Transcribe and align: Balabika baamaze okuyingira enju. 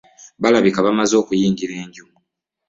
Balabika 0.41 0.79
baamaze 0.85 1.13
okuyingira 1.21 1.73
enju. 1.83 2.05